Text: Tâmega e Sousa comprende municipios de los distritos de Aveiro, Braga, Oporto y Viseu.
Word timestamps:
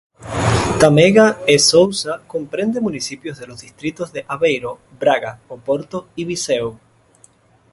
Tâmega 0.81 1.27
e 1.53 1.55
Sousa 1.71 2.13
comprende 2.33 2.85
municipios 2.87 3.37
de 3.37 3.45
los 3.49 3.59
distritos 3.65 4.09
de 4.15 4.21
Aveiro, 4.33 4.71
Braga, 4.99 5.31
Oporto 5.55 5.97
y 6.19 6.25
Viseu. 6.29 6.67